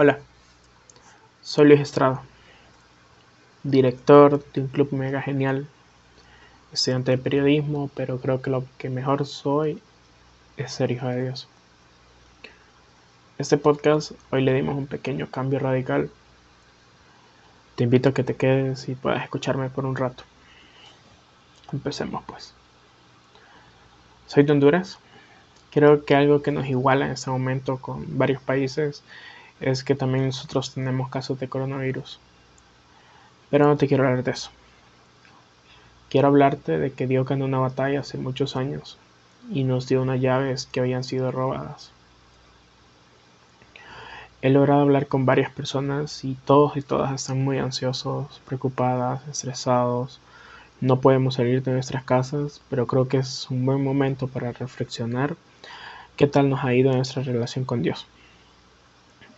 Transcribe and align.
Hola, 0.00 0.20
soy 1.42 1.66
Luis 1.66 1.80
Estrada, 1.80 2.22
director 3.64 4.40
de 4.52 4.60
un 4.60 4.68
club 4.68 4.92
mega 4.92 5.20
genial, 5.20 5.66
estudiante 6.72 7.10
de 7.10 7.18
periodismo, 7.18 7.90
pero 7.96 8.20
creo 8.20 8.40
que 8.40 8.48
lo 8.48 8.64
que 8.78 8.90
mejor 8.90 9.26
soy 9.26 9.82
es 10.56 10.70
ser 10.70 10.92
hijo 10.92 11.08
de 11.08 11.22
Dios. 11.22 11.48
Este 13.38 13.56
podcast 13.58 14.12
hoy 14.30 14.42
le 14.42 14.54
dimos 14.54 14.76
un 14.76 14.86
pequeño 14.86 15.32
cambio 15.32 15.58
radical. 15.58 16.12
Te 17.74 17.82
invito 17.82 18.10
a 18.10 18.14
que 18.14 18.22
te 18.22 18.36
quedes 18.36 18.88
y 18.88 18.94
puedas 18.94 19.24
escucharme 19.24 19.68
por 19.68 19.84
un 19.84 19.96
rato. 19.96 20.22
Empecemos 21.72 22.22
pues. 22.24 22.54
Soy 24.28 24.44
de 24.44 24.52
Honduras. 24.52 25.00
Creo 25.72 26.04
que 26.04 26.14
algo 26.14 26.40
que 26.40 26.52
nos 26.52 26.68
iguala 26.68 27.06
en 27.06 27.10
este 27.10 27.32
momento 27.32 27.78
con 27.78 28.16
varios 28.16 28.40
países 28.40 29.02
es 29.60 29.84
que 29.84 29.94
también 29.94 30.26
nosotros 30.26 30.74
tenemos 30.74 31.08
casos 31.08 31.38
de 31.40 31.48
coronavirus. 31.48 32.20
Pero 33.50 33.66
no 33.66 33.76
te 33.76 33.88
quiero 33.88 34.04
hablar 34.06 34.24
de 34.24 34.30
eso. 34.30 34.50
Quiero 36.10 36.28
hablarte 36.28 36.78
de 36.78 36.92
que 36.92 37.06
Dios 37.06 37.26
ganó 37.26 37.44
una 37.44 37.58
batalla 37.58 38.00
hace 38.00 38.18
muchos 38.18 38.56
años 38.56 38.98
y 39.50 39.64
nos 39.64 39.88
dio 39.88 40.02
unas 40.02 40.20
llaves 40.20 40.66
que 40.66 40.80
habían 40.80 41.04
sido 41.04 41.30
robadas. 41.30 41.92
He 44.40 44.50
logrado 44.50 44.82
hablar 44.82 45.08
con 45.08 45.26
varias 45.26 45.50
personas 45.50 46.24
y 46.24 46.34
todos 46.34 46.76
y 46.76 46.82
todas 46.82 47.12
están 47.12 47.42
muy 47.42 47.58
ansiosos, 47.58 48.40
preocupadas, 48.46 49.26
estresados. 49.26 50.20
No 50.80 51.00
podemos 51.00 51.34
salir 51.34 51.62
de 51.64 51.72
nuestras 51.72 52.04
casas, 52.04 52.62
pero 52.70 52.86
creo 52.86 53.08
que 53.08 53.16
es 53.16 53.50
un 53.50 53.66
buen 53.66 53.82
momento 53.82 54.28
para 54.28 54.52
reflexionar 54.52 55.34
qué 56.16 56.28
tal 56.28 56.48
nos 56.48 56.64
ha 56.64 56.72
ido 56.72 56.92
nuestra 56.92 57.24
relación 57.24 57.64
con 57.64 57.82
Dios. 57.82 58.06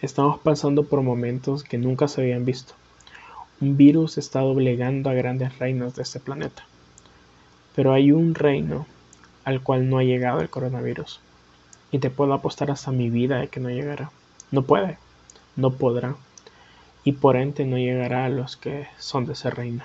Estamos 0.00 0.38
pasando 0.38 0.84
por 0.84 1.02
momentos 1.02 1.64
que 1.64 1.76
nunca 1.76 2.06
se 2.06 2.20
habían 2.20 2.44
visto. 2.44 2.74
Un 3.60 3.76
virus 3.76 4.16
está 4.16 4.38
doblegando 4.42 5.10
a 5.10 5.14
grandes 5.14 5.58
reinos 5.58 5.96
de 5.96 6.04
este 6.04 6.20
planeta. 6.20 6.64
Pero 7.74 7.92
hay 7.92 8.12
un 8.12 8.36
reino 8.36 8.86
al 9.42 9.60
cual 9.60 9.90
no 9.90 9.98
ha 9.98 10.04
llegado 10.04 10.40
el 10.40 10.50
coronavirus. 10.50 11.18
Y 11.90 11.98
te 11.98 12.10
puedo 12.10 12.32
apostar 12.32 12.70
hasta 12.70 12.92
mi 12.92 13.10
vida 13.10 13.40
de 13.40 13.48
que 13.48 13.58
no 13.58 13.70
llegará. 13.70 14.12
No 14.52 14.62
puede, 14.62 14.98
no 15.56 15.72
podrá. 15.72 16.14
Y 17.02 17.12
por 17.12 17.34
ende 17.34 17.64
no 17.64 17.76
llegará 17.76 18.24
a 18.24 18.28
los 18.28 18.56
que 18.56 18.86
son 18.98 19.26
de 19.26 19.32
ese 19.32 19.50
reino. 19.50 19.82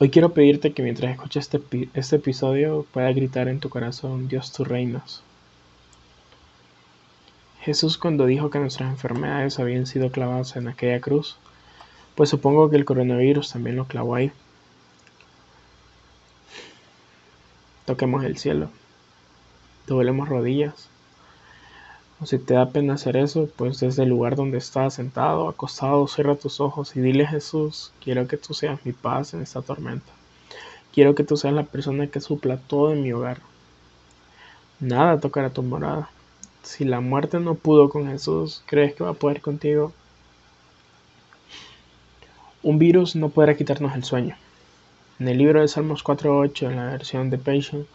Hoy 0.00 0.10
quiero 0.10 0.34
pedirte 0.34 0.72
que 0.72 0.82
mientras 0.82 1.12
escuches 1.12 1.48
este, 1.48 1.88
este 1.94 2.16
episodio 2.16 2.84
pueda 2.92 3.12
gritar 3.12 3.46
en 3.46 3.60
tu 3.60 3.68
corazón, 3.68 4.26
Dios 4.26 4.52
tu 4.52 4.64
reinos 4.64 5.22
Jesús 7.62 7.96
cuando 7.96 8.26
dijo 8.26 8.50
que 8.50 8.58
nuestras 8.58 8.90
enfermedades 8.90 9.60
habían 9.60 9.86
sido 9.86 10.10
clavadas 10.10 10.56
en 10.56 10.66
aquella 10.66 11.00
cruz, 11.00 11.36
pues 12.16 12.28
supongo 12.28 12.68
que 12.68 12.74
el 12.76 12.84
coronavirus 12.84 13.52
también 13.52 13.76
lo 13.76 13.86
clavó 13.86 14.16
ahí. 14.16 14.32
Toquemos 17.84 18.24
el 18.24 18.36
cielo, 18.36 18.68
doblemos 19.86 20.28
rodillas. 20.28 20.88
O 22.20 22.26
si 22.26 22.40
te 22.40 22.54
da 22.54 22.70
pena 22.70 22.94
hacer 22.94 23.16
eso, 23.16 23.48
pues 23.54 23.78
desde 23.78 24.02
el 24.02 24.08
lugar 24.08 24.34
donde 24.34 24.58
estás 24.58 24.94
sentado, 24.94 25.48
acostado, 25.48 26.08
cierra 26.08 26.34
tus 26.34 26.58
ojos 26.58 26.96
y 26.96 27.00
dile 27.00 27.28
Jesús, 27.28 27.92
quiero 28.02 28.26
que 28.26 28.38
tú 28.38 28.54
seas 28.54 28.84
mi 28.84 28.92
paz 28.92 29.34
en 29.34 29.42
esta 29.42 29.62
tormenta. 29.62 30.12
Quiero 30.92 31.14
que 31.14 31.22
tú 31.22 31.36
seas 31.36 31.54
la 31.54 31.62
persona 31.64 32.08
que 32.08 32.20
supla 32.20 32.56
todo 32.56 32.92
en 32.92 33.04
mi 33.04 33.12
hogar. 33.12 33.38
Nada 34.80 35.20
tocará 35.20 35.50
tu 35.50 35.62
morada. 35.62 36.10
Si 36.62 36.84
la 36.84 37.00
muerte 37.00 37.40
no 37.40 37.56
pudo 37.56 37.88
con 37.88 38.06
Jesús, 38.06 38.62
¿crees 38.66 38.94
que 38.94 39.02
va 39.02 39.10
a 39.10 39.14
poder 39.14 39.40
contigo? 39.40 39.92
Un 42.62 42.78
virus 42.78 43.16
no 43.16 43.30
podrá 43.30 43.56
quitarnos 43.56 43.94
el 43.96 44.04
sueño. 44.04 44.36
En 45.18 45.26
el 45.26 45.38
libro 45.38 45.60
de 45.60 45.68
Salmos 45.68 46.04
4.8, 46.04 46.70
en 46.70 46.76
la 46.76 46.86
versión 46.86 47.30
de 47.30 47.38
Passion, 47.38 47.86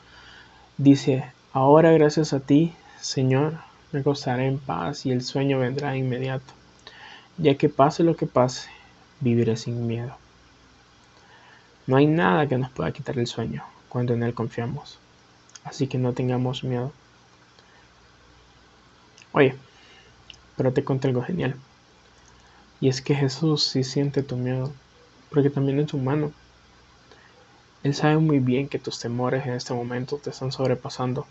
dice, 0.78 1.32
Ahora 1.54 1.92
gracias 1.92 2.34
a 2.34 2.42
ti, 2.42 2.74
Señor, 3.00 3.60
me 3.92 4.02
acostaré 4.02 4.48
en 4.48 4.60
paz 4.60 5.06
y 5.06 5.12
el 5.12 5.24
sueño 5.24 5.60
vendrá 5.60 5.96
inmediato. 5.96 6.54
Ya 7.38 7.56
que 7.56 7.70
pase 7.70 8.04
lo 8.04 8.16
que 8.18 8.28
pase, 8.28 8.70
viviré 9.22 9.56
sin 9.56 9.88
miedo. 9.88 10.16
No 11.86 11.96
hay 11.96 12.06
nada 12.06 12.48
que 12.48 12.58
nos 12.58 12.70
pueda 12.70 12.92
quitar 12.92 13.18
el 13.18 13.28
sueño 13.28 13.64
cuando 13.88 14.14
en 14.14 14.24
él 14.24 14.34
confiamos. 14.34 15.00
Así 15.64 15.88
que 15.88 15.98
no 15.98 16.12
tengamos 16.12 16.66
miedo. 16.66 16.92
Oye, 19.32 19.56
pero 20.56 20.74
te 20.74 20.84
conté 20.84 21.08
algo 21.08 21.22
genial. 21.22 21.56
Y 22.80 22.90
es 22.90 23.02
que 23.02 23.16
Jesús 23.16 23.64
sí 23.64 23.84
siente 23.84 24.24
tu 24.24 24.36
miedo, 24.36 24.72
porque 25.30 25.50
también 25.50 25.80
es 25.80 25.94
humano. 25.94 26.32
Él 27.84 27.94
sabe 27.96 28.18
muy 28.18 28.40
bien 28.40 28.68
que 28.68 28.80
tus 28.80 29.00
temores 29.00 29.46
en 29.46 29.54
este 29.54 29.74
momento 29.74 30.18
te 30.18 30.30
están 30.30 30.52
sobrepasando. 30.52 31.26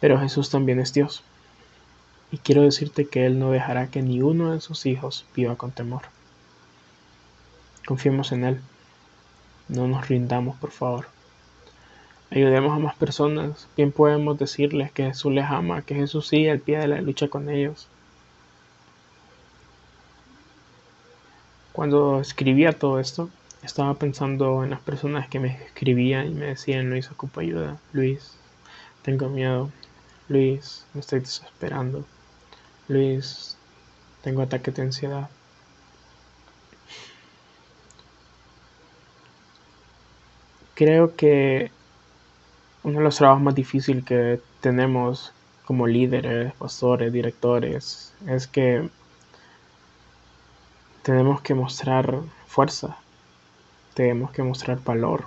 Pero 0.00 0.18
Jesús 0.18 0.50
también 0.50 0.80
es 0.80 0.92
Dios. 0.92 1.22
Y 2.30 2.38
quiero 2.38 2.62
decirte 2.62 3.06
que 3.06 3.26
Él 3.26 3.38
no 3.38 3.50
dejará 3.50 3.88
que 3.88 4.02
ni 4.02 4.20
uno 4.20 4.52
de 4.52 4.60
sus 4.60 4.86
hijos 4.86 5.24
viva 5.34 5.56
con 5.56 5.72
temor. 5.72 6.02
Confiemos 7.86 8.32
en 8.32 8.44
Él. 8.44 8.60
No 9.68 9.86
nos 9.88 10.08
rindamos, 10.08 10.56
por 10.56 10.70
favor. 10.70 11.13
Ayudemos 12.34 12.72
a 12.72 12.80
más 12.80 12.96
personas. 12.96 13.68
Bien 13.76 13.92
podemos 13.92 14.36
decirles 14.36 14.90
que 14.90 15.04
Jesús 15.04 15.32
les 15.32 15.44
ama, 15.44 15.82
que 15.82 15.94
Jesús 15.94 16.26
sigue 16.26 16.50
al 16.50 16.58
pie 16.58 16.78
de 16.78 16.88
la 16.88 17.00
lucha 17.00 17.28
con 17.28 17.48
ellos. 17.48 17.86
Cuando 21.72 22.20
escribía 22.20 22.72
todo 22.72 22.98
esto, 22.98 23.30
estaba 23.62 23.94
pensando 23.94 24.64
en 24.64 24.70
las 24.70 24.80
personas 24.80 25.28
que 25.28 25.38
me 25.38 25.62
escribían 25.64 26.26
y 26.26 26.34
me 26.34 26.46
decían, 26.46 26.90
Luis, 26.90 27.08
ocupo 27.08 27.38
ayuda. 27.38 27.78
Luis, 27.92 28.36
tengo 29.02 29.28
miedo. 29.28 29.70
Luis, 30.28 30.84
me 30.92 31.02
estoy 31.02 31.20
desesperando. 31.20 32.04
Luis, 32.88 33.56
tengo 34.22 34.42
ataque 34.42 34.72
de 34.72 34.82
ansiedad. 34.82 35.30
Creo 40.74 41.14
que 41.14 41.70
uno 42.84 42.98
de 42.98 43.04
los 43.04 43.16
trabajos 43.16 43.42
más 43.42 43.54
difíciles 43.54 44.04
que 44.04 44.40
tenemos 44.60 45.32
como 45.64 45.86
líderes, 45.86 46.52
pastores, 46.54 47.12
directores, 47.12 48.14
es 48.26 48.46
que 48.46 48.90
tenemos 51.02 51.40
que 51.40 51.54
mostrar 51.54 52.20
fuerza, 52.46 52.98
tenemos 53.94 54.30
que 54.32 54.42
mostrar 54.42 54.84
valor. 54.84 55.24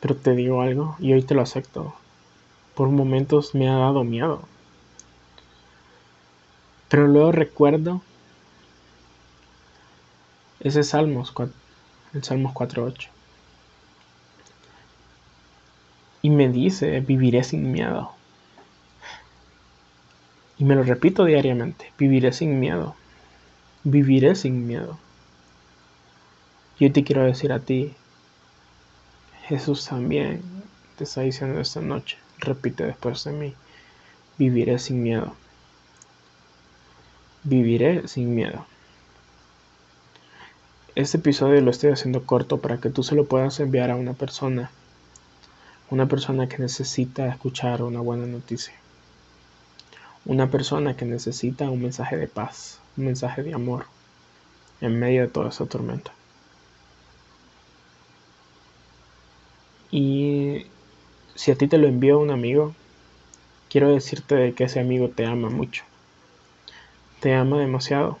Pero 0.00 0.16
te 0.16 0.34
digo 0.34 0.62
algo, 0.62 0.96
y 0.98 1.12
hoy 1.12 1.22
te 1.22 1.34
lo 1.34 1.42
acepto. 1.42 1.94
Por 2.74 2.88
momentos 2.88 3.54
me 3.54 3.68
ha 3.68 3.76
dado 3.76 4.02
miedo. 4.04 4.42
Pero 6.88 7.06
luego 7.06 7.32
recuerdo 7.32 8.02
ese 10.60 10.82
Salmos, 10.82 11.32
el 12.14 12.24
Salmos 12.24 12.52
4.8 12.54 13.17
y 16.22 16.30
me 16.30 16.48
dice, 16.48 17.00
viviré 17.00 17.44
sin 17.44 17.70
miedo. 17.70 18.12
Y 20.58 20.64
me 20.64 20.74
lo 20.74 20.82
repito 20.82 21.24
diariamente, 21.24 21.92
viviré 21.98 22.32
sin 22.32 22.58
miedo. 22.58 22.96
Viviré 23.84 24.34
sin 24.34 24.66
miedo. 24.66 24.98
Yo 26.80 26.92
te 26.92 27.04
quiero 27.04 27.24
decir 27.24 27.52
a 27.52 27.60
ti, 27.60 27.94
Jesús 29.46 29.86
también 29.86 30.42
te 30.96 31.04
está 31.04 31.20
diciendo 31.22 31.60
esta 31.60 31.80
noche, 31.80 32.18
repite 32.38 32.84
después 32.84 33.22
de 33.24 33.32
mí, 33.32 33.54
viviré 34.36 34.78
sin 34.78 35.02
miedo. 35.02 35.34
Viviré 37.44 38.08
sin 38.08 38.34
miedo. 38.34 38.66
Este 40.96 41.18
episodio 41.18 41.60
lo 41.60 41.70
estoy 41.70 41.92
haciendo 41.92 42.26
corto 42.26 42.60
para 42.60 42.78
que 42.78 42.90
tú 42.90 43.04
se 43.04 43.14
lo 43.14 43.26
puedas 43.26 43.60
enviar 43.60 43.92
a 43.92 43.96
una 43.96 44.14
persona 44.14 44.72
una 45.90 46.06
persona 46.06 46.48
que 46.48 46.58
necesita 46.58 47.26
escuchar 47.28 47.82
una 47.82 48.00
buena 48.00 48.26
noticia. 48.26 48.74
Una 50.24 50.50
persona 50.50 50.96
que 50.96 51.06
necesita 51.06 51.70
un 51.70 51.82
mensaje 51.82 52.16
de 52.16 52.28
paz, 52.28 52.80
un 52.96 53.06
mensaje 53.06 53.42
de 53.42 53.54
amor 53.54 53.86
en 54.80 54.98
medio 54.98 55.22
de 55.22 55.28
toda 55.28 55.48
esa 55.48 55.66
tormenta. 55.66 56.12
Y 59.90 60.66
si 61.34 61.50
a 61.50 61.56
ti 61.56 61.66
te 61.66 61.78
lo 61.78 61.88
envió 61.88 62.18
un 62.18 62.30
amigo, 62.30 62.74
quiero 63.70 63.90
decirte 63.90 64.52
que 64.52 64.64
ese 64.64 64.80
amigo 64.80 65.08
te 65.08 65.24
ama 65.24 65.48
mucho. 65.48 65.84
Te 67.20 67.34
ama 67.34 67.58
demasiado. 67.58 68.18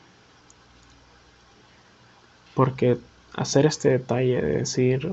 Porque 2.54 2.98
hacer 3.34 3.66
este 3.66 3.90
detalle 3.90 4.40
de 4.40 4.56
decir, 4.58 5.12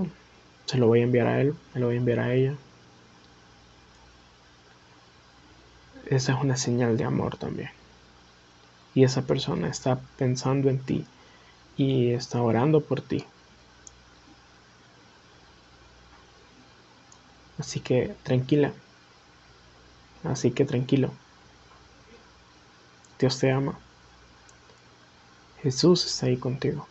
se 0.66 0.78
lo 0.78 0.88
voy 0.88 1.02
a 1.02 1.04
enviar 1.04 1.28
a 1.28 1.42
él, 1.42 1.56
me 1.74 1.80
lo 1.80 1.88
voy 1.88 1.96
a 1.96 2.00
enviar 2.00 2.20
a 2.20 2.34
ella. 2.34 2.56
esa 6.08 6.34
es 6.34 6.42
una 6.42 6.56
señal 6.56 6.98
de 6.98 7.04
amor 7.04 7.38
también. 7.38 7.70
Y 8.94 9.04
esa 9.04 9.24
persona 9.24 9.68
está 9.68 10.00
pensando 10.18 10.70
en 10.70 10.80
ti 10.80 11.06
y 11.78 12.12
está 12.12 12.42
orando 12.42 12.82
por 12.82 13.02
ti. 13.02 13.26
Así 17.58 17.80
que 17.80 18.16
tranquila. 18.24 18.74
Así 20.24 20.52
que 20.52 20.66
tranquilo. 20.66 21.12
Dios 23.20 23.40
te 23.40 23.52
ama. 23.52 23.78
Jesús 25.62 26.06
está 26.06 26.28
ahí 26.28 26.38
contigo. 26.38 26.88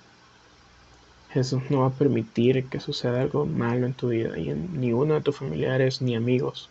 Jesús 1.35 1.63
no 1.69 1.81
va 1.81 1.89
a 1.89 1.91
permitir 1.91 2.65
que 2.69 2.79
suceda 2.79 3.21
algo 3.21 3.45
malo 3.45 3.87
en 3.87 3.93
tu 3.93 4.11
vida 4.11 4.39
y 4.39 4.51
en 4.51 4.81
ninguno 4.81 5.15
de 5.15 5.21
tus 5.21 5.37
familiares 5.37 6.01
ni 6.01 6.15
amigos. 6.15 6.71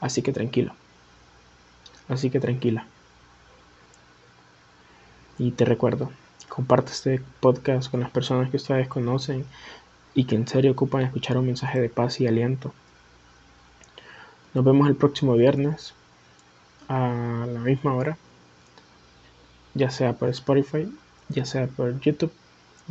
Así 0.00 0.20
que 0.20 0.32
tranquilo. 0.32 0.74
Así 2.08 2.28
que 2.28 2.40
tranquila. 2.40 2.84
Y 5.38 5.52
te 5.52 5.64
recuerdo, 5.64 6.10
comparte 6.48 6.90
este 6.90 7.22
podcast 7.38 7.88
con 7.88 8.00
las 8.00 8.10
personas 8.10 8.50
que 8.50 8.56
ustedes 8.56 8.88
conocen 8.88 9.46
y 10.12 10.24
que 10.24 10.34
en 10.34 10.48
serio 10.48 10.72
ocupan 10.72 11.02
escuchar 11.02 11.38
un 11.38 11.46
mensaje 11.46 11.80
de 11.80 11.88
paz 11.88 12.20
y 12.20 12.26
aliento. 12.26 12.74
Nos 14.54 14.64
vemos 14.64 14.88
el 14.88 14.96
próximo 14.96 15.34
viernes 15.34 15.94
a 16.88 17.46
la 17.48 17.60
misma 17.60 17.94
hora, 17.94 18.18
ya 19.74 19.88
sea 19.88 20.14
por 20.14 20.30
Spotify, 20.30 20.92
ya 21.28 21.44
sea 21.44 21.68
por 21.68 22.00
YouTube, 22.00 22.32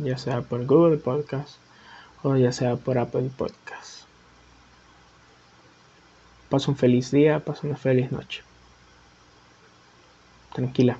ya 0.02 0.18
sea 0.18 0.42
por 0.42 0.66
Google 0.66 0.98
Podcast 0.98 1.56
o 2.22 2.36
ya 2.36 2.52
sea 2.52 2.76
por 2.76 2.98
Apple 2.98 3.30
Podcast. 3.36 4.04
Pasa 6.48 6.70
un 6.70 6.76
feliz 6.76 7.10
día, 7.10 7.40
pasa 7.40 7.66
una 7.66 7.76
feliz 7.76 8.12
noche. 8.12 8.42
Tranquila, 10.52 10.98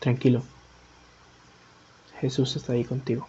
tranquilo. 0.00 0.42
Jesús 2.20 2.56
está 2.56 2.72
ahí 2.72 2.84
contigo. 2.84 3.28